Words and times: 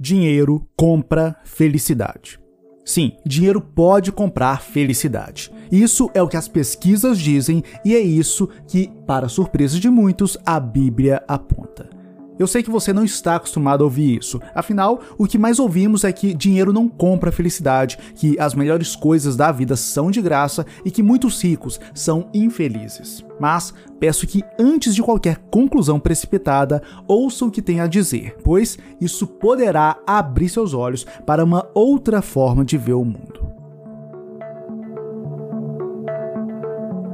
Dinheiro 0.00 0.64
compra 0.76 1.34
felicidade. 1.42 2.38
Sim, 2.84 3.16
dinheiro 3.26 3.60
pode 3.60 4.12
comprar 4.12 4.62
felicidade. 4.62 5.50
Isso 5.72 6.08
é 6.14 6.22
o 6.22 6.28
que 6.28 6.36
as 6.36 6.46
pesquisas 6.46 7.18
dizem 7.18 7.64
e 7.84 7.96
é 7.96 7.98
isso 7.98 8.48
que, 8.68 8.92
para 9.08 9.28
surpresa 9.28 9.80
de 9.80 9.90
muitos, 9.90 10.38
a 10.46 10.60
Bíblia 10.60 11.20
aponta. 11.26 11.97
Eu 12.38 12.46
sei 12.46 12.62
que 12.62 12.70
você 12.70 12.92
não 12.92 13.04
está 13.04 13.36
acostumado 13.36 13.82
a 13.82 13.84
ouvir 13.84 14.18
isso. 14.18 14.40
Afinal, 14.54 15.00
o 15.16 15.26
que 15.26 15.36
mais 15.36 15.58
ouvimos 15.58 16.04
é 16.04 16.12
que 16.12 16.32
dinheiro 16.34 16.72
não 16.72 16.88
compra 16.88 17.32
felicidade, 17.32 17.98
que 18.14 18.38
as 18.38 18.54
melhores 18.54 18.94
coisas 18.94 19.36
da 19.36 19.50
vida 19.50 19.76
são 19.76 20.10
de 20.10 20.22
graça 20.22 20.64
e 20.84 20.90
que 20.90 21.02
muitos 21.02 21.42
ricos 21.42 21.80
são 21.92 22.28
infelizes. 22.32 23.24
Mas 23.40 23.72
peço 23.98 24.26
que 24.26 24.42
antes 24.58 24.94
de 24.94 25.02
qualquer 25.02 25.38
conclusão 25.50 25.98
precipitada, 25.98 26.82
ouça 27.06 27.44
o 27.44 27.50
que 27.50 27.62
tem 27.62 27.80
a 27.80 27.86
dizer, 27.86 28.36
pois 28.44 28.78
isso 29.00 29.26
poderá 29.26 29.96
abrir 30.06 30.48
seus 30.48 30.74
olhos 30.74 31.04
para 31.26 31.44
uma 31.44 31.68
outra 31.74 32.22
forma 32.22 32.64
de 32.64 32.78
ver 32.78 32.94
o 32.94 33.04
mundo. 33.04 33.48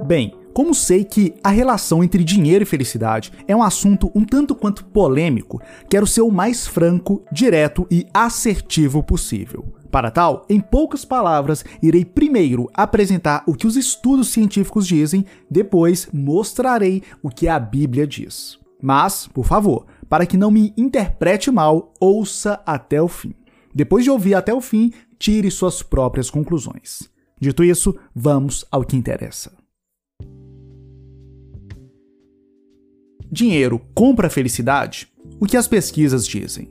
Bem, 0.06 0.34
como 0.54 0.72
sei 0.72 1.02
que 1.02 1.34
a 1.42 1.50
relação 1.50 2.02
entre 2.02 2.22
dinheiro 2.22 2.62
e 2.62 2.66
felicidade 2.66 3.32
é 3.48 3.56
um 3.56 3.62
assunto 3.62 4.10
um 4.14 4.24
tanto 4.24 4.54
quanto 4.54 4.84
polêmico, 4.84 5.60
quero 5.90 6.06
ser 6.06 6.22
o 6.22 6.30
mais 6.30 6.64
franco, 6.64 7.24
direto 7.32 7.86
e 7.90 8.06
assertivo 8.14 9.02
possível. 9.02 9.74
Para 9.90 10.12
tal, 10.12 10.46
em 10.48 10.60
poucas 10.60 11.04
palavras, 11.04 11.64
irei 11.82 12.04
primeiro 12.04 12.70
apresentar 12.72 13.42
o 13.48 13.54
que 13.54 13.66
os 13.66 13.76
estudos 13.76 14.28
científicos 14.28 14.86
dizem, 14.86 15.26
depois 15.50 16.08
mostrarei 16.12 17.02
o 17.20 17.28
que 17.28 17.48
a 17.48 17.58
Bíblia 17.58 18.06
diz. 18.06 18.56
Mas, 18.80 19.26
por 19.26 19.44
favor, 19.44 19.86
para 20.08 20.24
que 20.24 20.36
não 20.36 20.52
me 20.52 20.72
interprete 20.76 21.50
mal, 21.50 21.92
ouça 21.98 22.60
até 22.64 23.02
o 23.02 23.08
fim. 23.08 23.34
Depois 23.74 24.04
de 24.04 24.10
ouvir 24.10 24.34
até 24.34 24.54
o 24.54 24.60
fim, 24.60 24.92
tire 25.18 25.50
suas 25.50 25.82
próprias 25.82 26.30
conclusões. 26.30 27.10
Dito 27.40 27.64
isso, 27.64 27.96
vamos 28.14 28.64
ao 28.70 28.84
que 28.84 28.96
interessa. 28.96 29.63
Dinheiro 33.34 33.80
compra 33.92 34.30
felicidade? 34.30 35.08
O 35.40 35.44
que 35.44 35.56
as 35.56 35.66
pesquisas 35.66 36.24
dizem? 36.24 36.68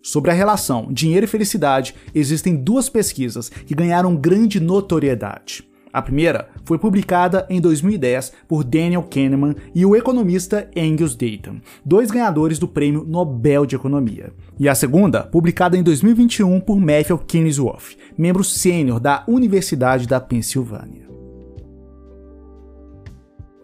Sobre 0.00 0.30
a 0.30 0.32
relação 0.32 0.92
dinheiro 0.92 1.24
e 1.24 1.28
felicidade, 1.28 1.92
existem 2.14 2.54
duas 2.54 2.88
pesquisas 2.88 3.48
que 3.48 3.74
ganharam 3.74 4.14
grande 4.14 4.60
notoriedade. 4.60 5.68
A 5.92 6.00
primeira 6.00 6.50
foi 6.64 6.78
publicada 6.78 7.48
em 7.50 7.60
2010 7.60 8.32
por 8.46 8.62
Daniel 8.62 9.02
Kahneman 9.02 9.56
e 9.74 9.84
o 9.84 9.96
economista 9.96 10.70
Angus 10.76 11.16
Deaton, 11.16 11.60
dois 11.84 12.12
ganhadores 12.12 12.56
do 12.56 12.68
Prêmio 12.68 13.04
Nobel 13.04 13.66
de 13.66 13.74
Economia. 13.74 14.32
E 14.56 14.68
a 14.68 14.74
segunda, 14.76 15.24
publicada 15.24 15.76
em 15.76 15.82
2021 15.82 16.60
por 16.60 16.78
Matthew 16.78 17.18
Kingsworth, 17.18 17.96
membro 18.16 18.44
sênior 18.44 19.00
da 19.00 19.24
Universidade 19.26 20.06
da 20.06 20.20
Pensilvânia. 20.20 20.99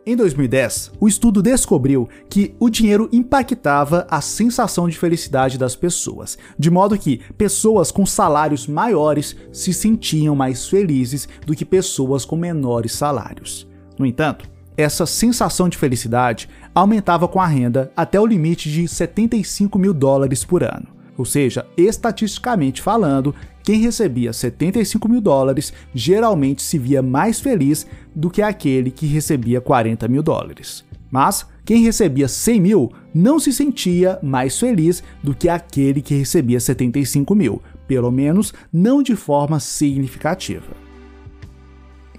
Em 0.08 0.14
2010, 0.14 0.92
o 1.00 1.08
estudo 1.08 1.42
descobriu 1.42 2.08
que 2.30 2.54
o 2.60 2.70
dinheiro 2.70 3.08
impactava 3.12 4.06
a 4.08 4.20
sensação 4.20 4.88
de 4.88 4.96
felicidade 4.96 5.58
das 5.58 5.74
pessoas, 5.74 6.38
de 6.56 6.70
modo 6.70 6.96
que 6.96 7.22
pessoas 7.36 7.90
com 7.90 8.06
salários 8.06 8.68
maiores 8.68 9.34
se 9.52 9.74
sentiam 9.74 10.36
mais 10.36 10.68
felizes 10.68 11.28
do 11.44 11.56
que 11.56 11.64
pessoas 11.64 12.24
com 12.24 12.36
menores 12.36 12.92
salários. 12.92 13.66
No 13.98 14.06
entanto, 14.06 14.48
essa 14.77 15.06
sensação 15.06 15.68
de 15.68 15.77
felicidade 15.77 16.48
aumentava 16.72 17.27
com 17.27 17.40
a 17.40 17.46
renda 17.46 17.90
até 17.96 18.20
o 18.20 18.27
limite 18.27 18.70
de 18.70 18.86
75 18.86 19.77
mil 19.77 19.92
dólares 19.92 20.44
por 20.44 20.62
ano. 20.62 20.95
Ou 21.17 21.25
seja, 21.25 21.67
estatisticamente 21.77 22.83
falando, 22.83 23.34
quem 23.62 23.81
recebia 23.81 24.33
75 24.33 25.09
mil 25.09 25.20
dólares 25.20 25.73
geralmente 25.95 26.62
se 26.62 26.78
via 26.78 27.03
mais 27.03 27.41
feliz 27.41 27.86
do 28.14 28.31
que 28.31 28.42
aquele 28.42 28.90
que 28.90 29.07
recebia 29.07 29.61
40 29.61 30.07
mil 30.08 30.23
dólares. 30.23 30.85
Mas 31.11 31.46
quem 31.64 31.83
recebia 31.83 32.29
100 32.29 32.61
mil 32.61 32.92
não 33.13 33.40
se 33.40 33.52
sentia 33.52 34.18
mais 34.23 34.58
feliz 34.58 35.02
do 35.23 35.35
que 35.35 35.48
aquele 35.48 36.01
que 36.01 36.14
recebia 36.14 36.61
75 36.61 37.35
mil, 37.35 37.63
pelo 37.89 38.11
menos 38.11 38.52
não 38.73 39.02
de 39.02 39.17
forma 39.17 39.58
significativa. 39.58 40.77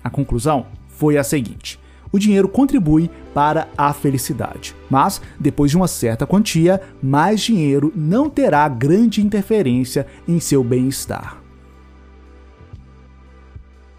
A 0.03 0.09
conclusão 0.09 0.66
foi 0.89 1.17
a 1.17 1.23
seguinte: 1.23 1.79
o 2.12 2.19
dinheiro 2.19 2.47
contribui 2.47 3.09
para 3.34 3.68
a 3.78 3.94
felicidade. 3.94 4.75
Mas, 4.90 5.22
depois 5.40 5.72
de 5.72 5.78
uma 5.78 5.88
certa 5.88 6.25
quantia, 6.25 6.81
mais 7.01 7.41
dinheiro 7.41 7.91
não 7.95 8.29
terá 8.29 8.68
grande 8.68 9.22
interferência 9.22 10.07
em 10.28 10.40
seu 10.40 10.63
bem-estar. 10.63 11.41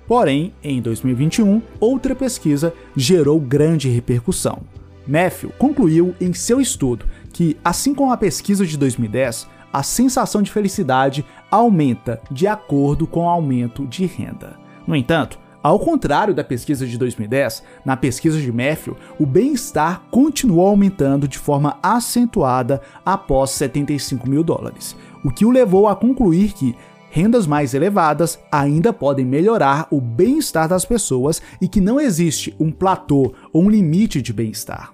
Porém, 0.07 0.55
em 0.63 0.81
2021, 0.81 1.61
outra 1.79 2.15
pesquisa 2.15 2.73
gerou 2.97 3.39
grande 3.39 3.91
repercussão. 3.91 4.63
Matthew 5.07 5.51
concluiu 5.59 6.15
em 6.19 6.33
seu 6.33 6.61
estudo 6.61 7.07
que, 7.33 7.57
assim 7.63 7.95
como 7.95 8.13
a 8.13 8.17
pesquisa 8.17 8.67
de 8.67 8.77
2010, 8.79 9.47
a 9.73 9.83
sensação 9.83 10.43
de 10.43 10.51
felicidade 10.51 11.25
aumenta 11.51 12.21
de 12.31 12.47
acordo 12.47 13.07
com 13.07 13.21
o 13.25 13.29
aumento 13.29 13.87
de 13.87 14.07
renda. 14.07 14.59
No 14.87 14.97
entanto, 14.97 15.39
ao 15.63 15.79
contrário 15.79 16.35
da 16.35 16.45
pesquisa 16.45 16.87
de 16.87 16.97
2010, 16.97 17.63
na 17.85 17.97
pesquisa 17.97 18.41
de 18.41 18.53
Matthew, 18.53 18.97
o 19.19 19.27
bem-estar 19.27 20.03
continuou 20.11 20.69
aumentando 20.69 21.27
de 21.27 21.39
forma 21.39 21.79
acentuada 21.83 22.81
após 23.05 23.51
75 23.51 24.29
mil 24.29 24.45
dólares, 24.45 24.97
o 25.25 25.31
que 25.31 25.45
o 25.45 25.51
levou 25.51 25.89
a 25.89 25.97
concluir 25.97 26.53
que 26.53 26.77
rendas 27.11 27.47
mais 27.47 27.75
elevadas 27.75 28.39
ainda 28.53 28.93
podem 28.93 29.25
melhorar 29.25 29.89
o 29.91 30.01
bem-estar 30.01 30.69
das 30.69 30.85
pessoas 30.85 31.43
e 31.61 31.67
que 31.67 31.81
não 31.81 32.01
existe 32.01 32.55
um 32.61 32.71
platô 32.71 33.35
ou 33.53 33.65
um 33.65 33.71
limite 33.71 34.23
de 34.23 34.33
bem-estar. 34.33 34.93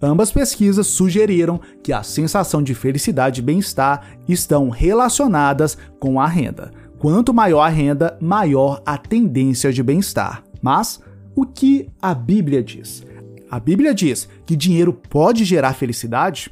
Ambas 0.00 0.30
pesquisas 0.30 0.86
sugeriram 0.86 1.60
que 1.82 1.92
a 1.92 2.04
sensação 2.04 2.62
de 2.62 2.72
felicidade 2.72 3.40
e 3.40 3.44
bem-estar 3.44 4.06
estão 4.28 4.70
relacionadas 4.70 5.76
com 5.98 6.20
a 6.20 6.26
renda, 6.26 6.70
Quanto 6.98 7.32
maior 7.32 7.60
a 7.60 7.68
renda, 7.68 8.18
maior 8.20 8.82
a 8.84 8.98
tendência 8.98 9.72
de 9.72 9.84
bem-estar. 9.84 10.42
Mas 10.60 11.00
o 11.36 11.46
que 11.46 11.88
a 12.02 12.12
Bíblia 12.12 12.60
diz? 12.60 13.06
A 13.48 13.60
Bíblia 13.60 13.94
diz 13.94 14.28
que 14.44 14.56
dinheiro 14.56 14.92
pode 14.92 15.44
gerar 15.44 15.74
felicidade? 15.74 16.50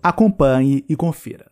Acompanhe 0.00 0.84
e 0.88 0.94
confira. 0.94 1.50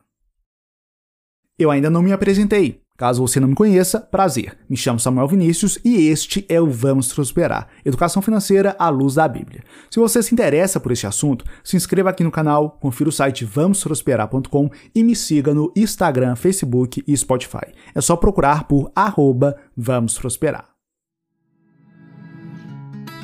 Eu 1.59 1.69
ainda 1.69 1.91
não 1.91 2.01
me 2.01 2.13
apresentei. 2.13 2.81
Caso 2.99 3.25
você 3.25 3.39
não 3.39 3.47
me 3.47 3.55
conheça, 3.55 4.01
prazer. 4.01 4.59
Me 4.69 4.77
chamo 4.77 4.99
Samuel 4.99 5.29
Vinícius 5.29 5.79
e 5.85 6.09
este 6.09 6.45
é 6.49 6.61
o 6.61 6.69
Vamos 6.69 7.13
Prosperar, 7.13 7.69
Educação 7.85 8.21
Financeira 8.21 8.75
à 8.77 8.89
Luz 8.89 9.15
da 9.15 9.29
Bíblia. 9.29 9.63
Se 9.89 10.01
você 10.01 10.21
se 10.21 10.35
interessa 10.35 10.81
por 10.81 10.91
este 10.91 11.07
assunto, 11.07 11.45
se 11.63 11.77
inscreva 11.77 12.11
aqui 12.11 12.25
no 12.25 12.33
canal, 12.33 12.73
confira 12.81 13.09
o 13.09 13.13
site 13.13 13.45
vamosprosperar.com 13.45 14.69
e 14.93 15.05
me 15.05 15.15
siga 15.15 15.55
no 15.55 15.73
Instagram, 15.77 16.35
Facebook 16.35 17.05
e 17.07 17.17
Spotify. 17.17 17.73
É 17.95 18.01
só 18.01 18.17
procurar 18.17 18.65
por 18.65 18.91
arroba 18.97 19.57
Vamos 19.77 20.19
Prosperar. 20.19 20.69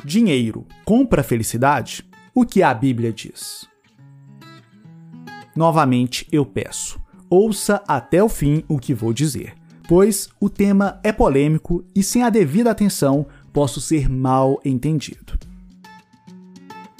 Dinheiro 0.05 0.65
compra 0.85 1.21
felicidade? 1.21 2.09
O 2.33 2.45
que 2.45 2.63
a 2.63 2.73
Bíblia 2.73 3.11
diz? 3.11 3.67
Novamente 5.53 6.25
eu 6.31 6.45
peço, 6.45 6.97
ouça 7.29 7.83
até 7.85 8.23
o 8.23 8.29
fim 8.29 8.63
o 8.69 8.79
que 8.79 8.93
vou 8.93 9.11
dizer 9.11 9.64
pois 9.87 10.29
o 10.39 10.49
tema 10.49 10.99
é 11.03 11.11
polêmico 11.11 11.83
e 11.95 12.01
sem 12.01 12.23
a 12.23 12.29
devida 12.29 12.71
atenção 12.71 13.25
posso 13.53 13.79
ser 13.79 14.09
mal 14.09 14.59
entendido. 14.65 15.37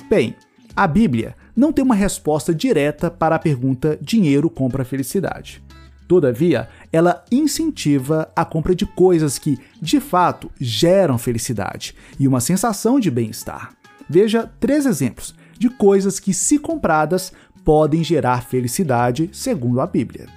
Bem, 0.09 0.35
a 0.75 0.88
Bíblia 0.88 1.35
não 1.56 1.72
tem 1.72 1.84
uma 1.84 1.95
resposta 1.95 2.53
direta 2.53 3.09
para 3.09 3.35
a 3.35 3.40
pergunta 3.40 3.97
dinheiro 4.01 4.50
compra 4.50 4.85
felicidade. 4.85 5.63
Todavia, 6.07 6.69
ela 6.94 7.25
incentiva 7.31 8.31
a 8.36 8.45
compra 8.45 8.75
de 8.75 8.86
coisas 8.86 9.39
que, 9.39 9.57
de 9.81 10.00
fato, 10.00 10.51
geram 10.60 11.18
felicidade 11.18 11.95
e 12.19 12.27
uma 12.27 12.39
sensação 12.39 13.00
de 13.00 13.10
bem-estar. 13.10 13.74
Veja 14.07 14.51
três 14.60 14.86
exemplos 14.86 15.33
de 15.57 15.69
coisas 15.69 16.19
que, 16.19 16.33
se 16.33 16.60
compradas, 16.60 17.33
podem 17.63 18.04
gerar 18.04 18.44
felicidade, 18.44 19.30
segundo 19.33 19.81
a 19.81 19.88
Bíblia. 19.88 20.27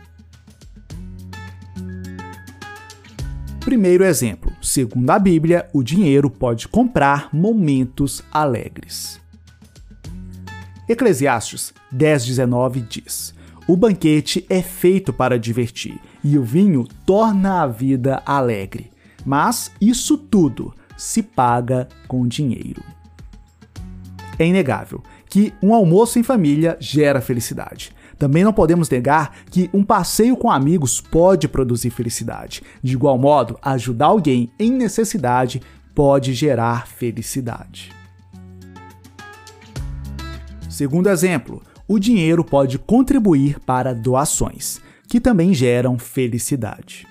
Primeiro 3.69 4.03
exemplo: 4.03 4.50
segundo 4.62 5.11
a 5.11 5.19
Bíblia, 5.19 5.69
o 5.75 5.82
dinheiro 5.82 6.31
pode 6.31 6.67
comprar 6.67 7.29
momentos 7.35 8.25
alegres. 8.32 9.20
Eclesiastes 10.88 11.75
10,19 11.94 12.82
diz: 12.88 13.35
O 13.67 13.76
banquete 13.76 14.47
é 14.49 14.62
feito 14.62 15.12
para 15.12 15.38
divertir, 15.38 16.00
e 16.25 16.38
o 16.38 16.43
vinho 16.43 16.88
torna 17.05 17.62
a 17.62 17.67
vida 17.67 18.23
alegre. 18.25 18.91
Mas 19.23 19.71
isso 19.79 20.17
tudo 20.17 20.73
se 20.97 21.23
paga 21.23 21.87
com 22.06 22.26
dinheiro. 22.26 22.82
É 24.38 24.47
inegável 24.47 25.03
que 25.29 25.53
um 25.62 25.75
almoço 25.75 26.19
em 26.19 26.23
família 26.23 26.75
gera 26.81 27.21
felicidade. 27.21 27.93
Também 28.19 28.43
não 28.43 28.53
podemos 28.53 28.91
negar 28.91 29.32
que 29.50 29.70
um 29.73 29.85
passeio 29.85 30.37
com 30.37 30.50
amigos 30.50 31.00
pode 31.00 31.47
produzir 31.47 31.91
felicidade. 31.91 32.62
De 32.82 32.94
igual 32.94 33.17
modo, 33.17 33.59
ajudar 33.62 34.06
alguém 34.06 34.50
em 34.59 34.73
necessidade 34.73 35.62
pode 35.94 36.35
gerar 36.35 36.87
felicidade. 36.87 37.93
Segundo 40.69 41.09
exemplo, 41.09 41.62
o 41.87 41.99
dinheiro 41.99 42.44
pode 42.44 42.79
contribuir 42.79 43.59
para 43.61 43.94
doações, 43.94 44.81
que 45.09 45.21
também 45.21 45.55
geram 45.55 45.99
felicidade. 45.99 47.06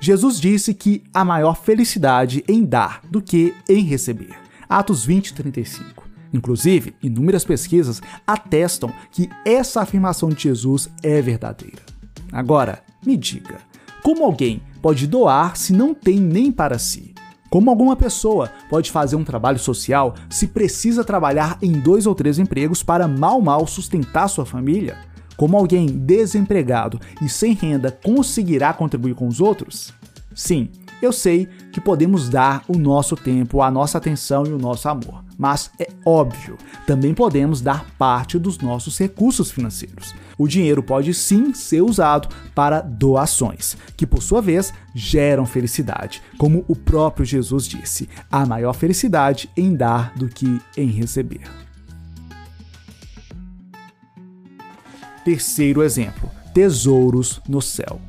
Jesus 0.00 0.40
disse 0.40 0.72
que 0.72 1.02
há 1.12 1.24
maior 1.24 1.54
felicidade 1.54 2.42
em 2.48 2.64
dar 2.64 3.02
do 3.10 3.20
que 3.20 3.54
em 3.68 3.84
receber. 3.84 4.34
Atos 4.66 5.04
20, 5.04 5.34
35. 5.34 5.99
Inclusive, 6.32 6.94
inúmeras 7.02 7.44
pesquisas 7.44 8.00
atestam 8.26 8.92
que 9.10 9.28
essa 9.44 9.80
afirmação 9.80 10.28
de 10.28 10.44
Jesus 10.44 10.88
é 11.02 11.20
verdadeira. 11.20 11.82
Agora, 12.32 12.82
me 13.04 13.16
diga, 13.16 13.58
como 14.02 14.24
alguém 14.24 14.62
pode 14.80 15.06
doar 15.06 15.56
se 15.56 15.72
não 15.72 15.92
tem 15.92 16.18
nem 16.18 16.52
para 16.52 16.78
si? 16.78 17.14
Como 17.50 17.68
alguma 17.68 17.96
pessoa 17.96 18.48
pode 18.68 18.92
fazer 18.92 19.16
um 19.16 19.24
trabalho 19.24 19.58
social 19.58 20.14
se 20.28 20.46
precisa 20.46 21.02
trabalhar 21.02 21.58
em 21.60 21.72
dois 21.72 22.06
ou 22.06 22.14
três 22.14 22.38
empregos 22.38 22.82
para 22.82 23.08
mal 23.08 23.40
mal 23.40 23.66
sustentar 23.66 24.28
sua 24.28 24.46
família? 24.46 24.96
Como 25.36 25.56
alguém 25.56 25.86
desempregado 25.86 27.00
e 27.20 27.28
sem 27.28 27.54
renda 27.54 27.90
conseguirá 27.90 28.72
contribuir 28.72 29.14
com 29.14 29.26
os 29.26 29.40
outros? 29.40 29.92
Sim, 30.32 30.68
eu 31.02 31.12
sei 31.12 31.48
que 31.72 31.80
podemos 31.80 32.28
dar 32.28 32.64
o 32.68 32.76
nosso 32.76 33.16
tempo, 33.16 33.62
a 33.62 33.70
nossa 33.70 33.98
atenção 33.98 34.44
e 34.46 34.52
o 34.52 34.58
nosso 34.58 34.88
amor, 34.88 35.24
mas 35.38 35.70
é 35.78 35.88
óbvio, 36.04 36.58
também 36.86 37.14
podemos 37.14 37.60
dar 37.60 37.86
parte 37.98 38.38
dos 38.38 38.58
nossos 38.58 38.98
recursos 38.98 39.50
financeiros. 39.50 40.14
O 40.36 40.46
dinheiro 40.46 40.82
pode 40.82 41.14
sim 41.14 41.54
ser 41.54 41.80
usado 41.82 42.28
para 42.54 42.80
doações, 42.80 43.76
que 43.96 44.06
por 44.06 44.22
sua 44.22 44.42
vez 44.42 44.72
geram 44.94 45.46
felicidade, 45.46 46.22
como 46.36 46.64
o 46.68 46.76
próprio 46.76 47.24
Jesus 47.24 47.66
disse: 47.66 48.08
há 48.30 48.44
maior 48.44 48.74
felicidade 48.74 49.50
em 49.56 49.74
dar 49.74 50.12
do 50.14 50.28
que 50.28 50.60
em 50.76 50.88
receber. 50.88 51.42
Terceiro 55.24 55.82
exemplo: 55.82 56.30
tesouros 56.52 57.40
no 57.48 57.62
céu. 57.62 58.00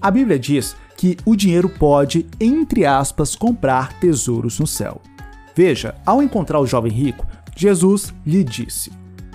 A 0.00 0.10
Bíblia 0.10 0.38
diz 0.38 0.74
que 1.02 1.16
o 1.24 1.34
dinheiro 1.34 1.68
pode, 1.68 2.24
entre 2.38 2.86
aspas, 2.86 3.34
comprar 3.34 3.98
tesouros 3.98 4.60
no 4.60 4.68
céu. 4.68 5.02
Veja, 5.52 5.96
ao 6.06 6.22
encontrar 6.22 6.60
o 6.60 6.66
jovem 6.66 6.92
rico, 6.92 7.26
Jesus 7.56 8.14
lhe 8.24 8.44
disse: 8.44 8.92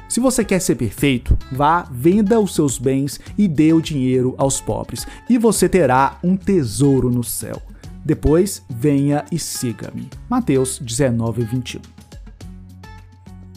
Se 0.08 0.22
você 0.22 0.46
quer 0.46 0.62
ser 0.62 0.76
perfeito, 0.76 1.38
vá, 1.52 1.82
venda 1.92 2.40
os 2.40 2.56
seus 2.56 2.78
bens 2.78 3.20
e 3.38 3.50
dê 3.50 3.74
o 3.74 3.82
dinheiro 3.82 4.34
aos 4.38 4.62
pobres, 4.62 5.06
e 5.30 5.38
você 5.38 5.68
terá 5.68 6.18
um 6.24 6.38
tesouro 6.38 7.12
no 7.12 7.22
céu. 7.22 7.62
Depois, 8.06 8.64
venha 8.70 9.26
e 9.30 9.38
siga-me. 9.38 10.10
Mateus 10.30 10.80
19, 10.80 11.44
21. 11.44 11.82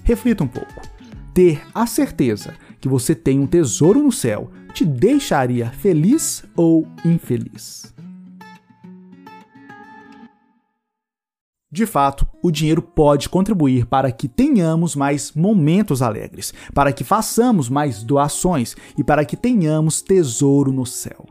Reflita 0.02 0.42
um 0.42 0.48
pouco. 0.48 0.82
Ter 1.32 1.62
a 1.72 1.86
certeza 1.86 2.54
que 2.80 2.88
você 2.88 3.14
tem 3.14 3.38
um 3.38 3.46
tesouro 3.46 4.02
no 4.02 4.10
céu 4.10 4.50
te 4.74 4.84
deixaria 4.84 5.70
feliz 5.70 6.42
ou 6.56 6.88
infeliz? 7.04 7.99
De 11.72 11.86
fato, 11.86 12.26
o 12.42 12.50
dinheiro 12.50 12.82
pode 12.82 13.28
contribuir 13.28 13.86
para 13.86 14.10
que 14.10 14.26
tenhamos 14.26 14.96
mais 14.96 15.32
momentos 15.32 16.02
alegres, 16.02 16.52
para 16.74 16.92
que 16.92 17.04
façamos 17.04 17.68
mais 17.68 18.02
doações 18.02 18.74
e 18.98 19.04
para 19.04 19.24
que 19.24 19.36
tenhamos 19.36 20.02
tesouro 20.02 20.72
no 20.72 20.84
céu. 20.84 21.26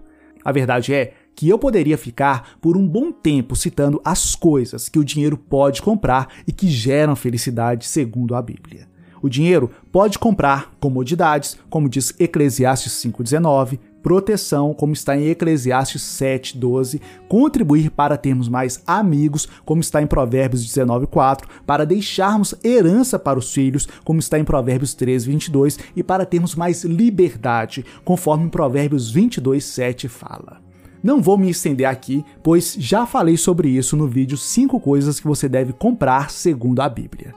A 0.45 0.53
verdade 0.53 0.93
é 0.93 1.13
que 1.35 1.49
eu 1.49 1.59
poderia 1.59 1.97
ficar 1.97 2.57
por 2.61 2.77
um 2.77 2.87
bom 2.87 3.11
tempo 3.11 3.53
citando 3.53 4.01
as 4.05 4.33
coisas 4.33 4.87
que 4.87 4.97
o 4.97 5.03
dinheiro 5.03 5.37
pode 5.37 5.81
comprar 5.81 6.29
e 6.47 6.53
que 6.53 6.69
geram 6.69 7.17
felicidade 7.17 7.85
segundo 7.85 8.33
a 8.33 8.41
Bíblia. 8.41 8.87
O 9.21 9.27
dinheiro 9.27 9.69
pode 9.91 10.17
comprar 10.17 10.73
comodidades, 10.79 11.57
como 11.69 11.89
diz 11.89 12.13
Eclesiastes 12.17 12.93
5,19, 12.93 13.77
proteção, 14.01 14.73
como 14.73 14.93
está 14.93 15.17
em 15.17 15.27
Eclesiastes 15.27 16.01
7:12, 16.01 17.01
contribuir 17.27 17.91
para 17.91 18.17
termos 18.17 18.47
mais 18.47 18.81
amigos, 18.85 19.47
como 19.65 19.81
está 19.81 20.01
em 20.01 20.07
Provérbios 20.07 20.63
19:4, 20.63 21.47
para 21.65 21.85
deixarmos 21.85 22.55
herança 22.63 23.19
para 23.19 23.39
os 23.39 23.53
filhos, 23.53 23.87
como 24.03 24.19
está 24.19 24.39
em 24.39 24.43
Provérbios 24.43 24.93
13:22, 24.93 25.77
e 25.95 26.03
para 26.03 26.25
termos 26.25 26.55
mais 26.55 26.83
liberdade, 26.83 27.85
conforme 28.03 28.49
Provérbios 28.49 29.11
22:7 29.11 30.07
fala. 30.07 30.57
Não 31.01 31.21
vou 31.21 31.37
me 31.37 31.49
estender 31.49 31.87
aqui, 31.87 32.25
pois 32.43 32.75
já 32.77 33.05
falei 33.05 33.37
sobre 33.37 33.69
isso 33.69 33.95
no 33.95 34.05
vídeo 34.05 34.37
5 34.37 34.79
coisas 34.81 35.19
que 35.19 35.27
você 35.27 35.47
deve 35.47 35.71
comprar 35.71 36.29
segundo 36.29 36.81
a 36.81 36.89
Bíblia. 36.89 37.33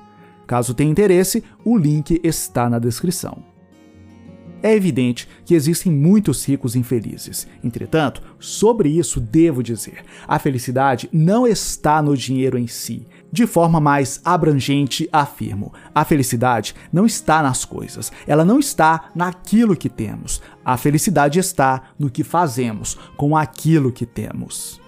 Caso 0.49 0.75
tenha 0.75 0.91
interesse, 0.91 1.44
o 1.65 1.79
link 1.79 2.20
está 2.25 2.69
na 2.69 2.81
descrição. 2.81 3.51
É 4.62 4.75
evidente 4.75 5.29
que 5.44 5.55
existem 5.55 5.91
muitos 5.91 6.44
ricos 6.47 6.76
infelizes. 6.76 7.47
Entretanto, 7.64 8.23
sobre 8.38 8.88
isso 8.88 9.19
devo 9.19 9.62
dizer: 9.62 10.05
a 10.29 10.38
felicidade 10.38 11.09
não 11.12 11.47
está 11.47 12.00
no 12.00 12.17
dinheiro 12.17 12.59
em 12.59 12.67
si. 12.67 13.06
De 13.32 13.47
forma 13.47 13.81
mais 13.81 14.20
abrangente, 14.25 15.09
afirmo: 15.11 15.73
a 15.94 16.05
felicidade 16.05 16.75
não 16.93 17.06
está 17.06 17.43
nas 17.43 17.64
coisas, 17.64 18.12
ela 18.26 18.44
não 18.44 18.59
está 18.59 19.11
naquilo 19.14 19.75
que 19.75 19.88
temos. 19.88 20.43
A 20.65 20.76
felicidade 20.76 21.38
está 21.38 21.91
no 21.99 22.11
que 22.11 22.23
fazemos 22.23 22.99
com 23.17 23.37
aquilo 23.37 23.91
que 23.91 24.05
temos. 24.05 24.81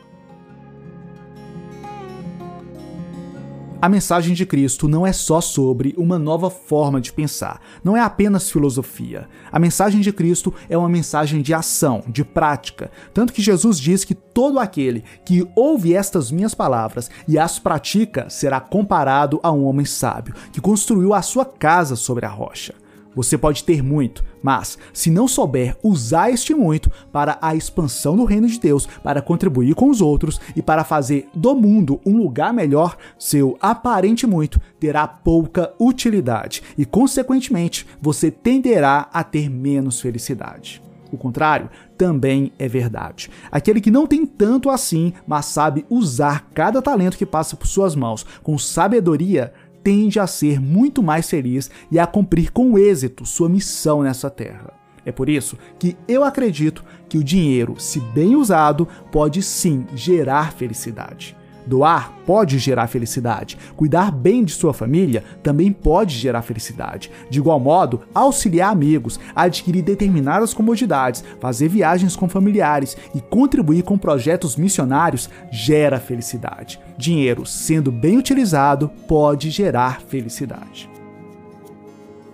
A 3.85 3.89
mensagem 3.91 4.33
de 4.33 4.47
Cristo 4.47 4.89
não 4.89 5.07
é 5.07 5.13
só 5.13 5.43
sobre 5.43 5.95
uma 5.99 6.19
nova 6.19 6.49
forma 6.49 7.03
de 7.03 7.13
pensar, 7.13 7.61
não 7.85 7.95
é 7.95 8.01
apenas 8.01 8.51
filosofia. 8.51 9.29
A 9.53 9.59
mensagem 9.59 10.01
de 10.01 10.11
Cristo 10.11 10.55
é 10.71 10.79
uma 10.79 10.89
mensagem 10.89 11.43
de 11.43 11.53
ação, 11.53 12.03
de 12.09 12.25
prática. 12.25 12.91
Tanto 13.13 13.31
que 13.31 13.43
Jesus 13.43 13.79
diz 13.79 14.03
que 14.03 14.15
todo 14.15 14.59
aquele 14.59 15.05
que 15.23 15.47
ouve 15.55 15.95
estas 15.95 16.31
minhas 16.31 16.55
palavras 16.55 17.11
e 17.29 17.39
as 17.39 17.59
pratica 17.59 18.31
será 18.31 18.59
comparado 18.59 19.39
a 19.43 19.53
um 19.53 19.67
homem 19.67 19.85
sábio 19.85 20.35
que 20.51 20.63
construiu 20.63 21.13
a 21.13 21.21
sua 21.21 21.45
casa 21.45 21.95
sobre 21.95 22.25
a 22.25 22.31
rocha. 22.31 22.73
Você 23.15 23.39
pode 23.39 23.65
ter 23.65 23.83
muito, 23.83 24.25
mas 24.43 24.79
se 24.93 25.11
não 25.11 25.29
souber 25.29 25.77
usar 25.83 26.31
este 26.31 26.55
muito 26.55 26.91
para 27.13 27.39
a 27.41 27.55
expansão 27.55 28.17
do 28.17 28.25
reino 28.25 28.49
de 28.49 28.59
Deus, 28.59 28.87
para 29.03 29.23
contribuir 29.23 29.75
com 29.75 29.89
os 29.89 30.01
outros 30.01 30.41
e 30.57 30.63
para 30.63 30.85
fazer 30.85 31.29
do 31.35 31.55
mundo 31.55 32.01
um 32.05 32.17
lugar 32.17 32.53
melhor, 32.53 32.97
seu 33.19 33.57
aparente 33.61 34.27
muito 34.27 34.61
terá 34.79 35.07
pouca 35.07 35.73
utilidade 35.79 36.63
e, 36.77 36.85
consequentemente, 36.85 37.87
você 38.01 38.31
tenderá 38.31 39.09
a 39.13 39.23
ter 39.23 39.49
menos 39.49 40.01
felicidade. 40.01 40.83
O 41.15 41.17
contrário 41.17 41.71
também 41.97 42.53
é 42.59 42.67
verdade. 42.67 43.31
Aquele 43.51 43.81
que 43.81 43.91
não 43.91 44.05
tem 44.05 44.27
tanto 44.27 44.69
assim, 44.69 45.13
mas 45.27 45.47
sabe 45.47 45.87
usar 45.89 46.49
cada 46.53 46.83
talento 46.83 47.17
que 47.17 47.25
passa 47.25 47.57
por 47.57 47.69
suas 47.69 47.95
mãos 47.95 48.27
com 48.43 48.59
sabedoria, 48.59 49.53
tende 49.85 50.19
a 50.19 50.27
ser 50.27 50.59
muito 50.61 51.03
mais 51.03 51.29
feliz 51.29 51.71
e 51.91 51.99
a 51.99 52.07
cumprir 52.07 52.51
com 52.51 52.79
êxito 52.79 53.27
sua 53.27 53.49
missão 53.49 54.03
nessa 54.03 54.31
terra. 54.31 54.73
É 55.05 55.13
por 55.13 55.29
isso 55.29 55.59
que 55.79 55.97
eu 56.09 56.25
acredito 56.25 56.83
que 57.09 57.19
o 57.19 57.23
dinheiro, 57.23 57.79
se 57.79 58.01
bem 58.01 58.35
usado, 58.35 58.89
pode 59.13 59.43
sim 59.43 59.87
gerar 59.95 60.53
felicidade. 60.55 61.37
Doar 61.67 62.13
pode 62.27 62.59
gerar 62.59 62.87
felicidade. 62.87 63.59
Cuidar 63.77 64.11
bem 64.11 64.45
de 64.45 64.53
sua 64.53 64.75
família 64.75 65.25
também 65.43 65.73
pode 65.73 66.17
gerar 66.17 66.43
felicidade. 66.43 67.11
De 67.31 67.39
igual 67.39 67.59
modo, 67.59 68.03
auxiliar 68.15 68.71
amigos, 68.71 69.19
adquirir 69.35 69.83
determinadas 69.83 70.53
comodidades, 70.53 71.25
fazer 71.41 71.69
viagens 71.69 72.17
com 72.17 72.29
familiares 72.29 72.97
e 73.15 73.21
contribuir 73.21 73.83
com 73.83 73.97
projetos 73.97 74.57
missionários 74.57 75.29
gera 75.51 75.99
felicidade. 75.99 76.79
Dinheiro, 76.99 77.47
sendo 77.47 77.91
bem 77.91 78.19
utilizado, 78.19 78.91
pode 79.09 79.51
gerar 79.51 80.01
felicidade. 80.03 80.89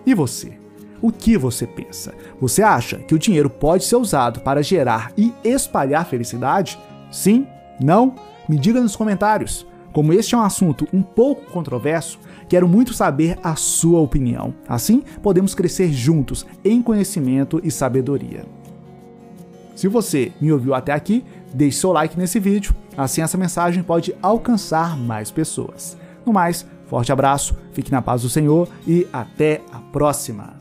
E 0.05 0.13
você? 0.13 0.53
O 1.01 1.11
que 1.11 1.37
você 1.37 1.65
pensa? 1.65 2.13
Você 2.39 2.61
acha 2.61 2.97
que 2.97 3.15
o 3.15 3.19
dinheiro 3.19 3.49
pode 3.49 3.83
ser 3.83 3.95
usado 3.95 4.41
para 4.41 4.61
gerar 4.61 5.11
e 5.17 5.33
espalhar 5.43 6.05
felicidade? 6.05 6.77
Sim? 7.11 7.47
Não? 7.79 8.15
Me 8.51 8.59
diga 8.59 8.81
nos 8.81 8.97
comentários. 8.97 9.65
Como 9.93 10.11
este 10.11 10.35
é 10.35 10.37
um 10.37 10.41
assunto 10.41 10.85
um 10.91 11.01
pouco 11.01 11.49
controverso, 11.53 12.19
quero 12.49 12.67
muito 12.67 12.93
saber 12.93 13.39
a 13.41 13.55
sua 13.55 14.01
opinião. 14.01 14.53
Assim, 14.67 15.05
podemos 15.23 15.55
crescer 15.55 15.89
juntos 15.93 16.45
em 16.61 16.81
conhecimento 16.81 17.61
e 17.63 17.71
sabedoria. 17.71 18.43
Se 19.73 19.87
você 19.87 20.33
me 20.41 20.51
ouviu 20.51 20.73
até 20.73 20.91
aqui, 20.91 21.23
deixe 21.53 21.79
seu 21.79 21.93
like 21.93 22.19
nesse 22.19 22.41
vídeo, 22.41 22.75
assim 22.97 23.21
essa 23.21 23.37
mensagem 23.37 23.83
pode 23.83 24.13
alcançar 24.21 24.97
mais 24.97 25.31
pessoas. 25.31 25.97
No 26.25 26.33
mais, 26.33 26.67
forte 26.87 27.09
abraço, 27.09 27.55
fique 27.71 27.89
na 27.89 28.01
paz 28.01 28.21
do 28.21 28.29
Senhor 28.29 28.67
e 28.85 29.07
até 29.13 29.61
a 29.71 29.79
próxima! 29.79 30.60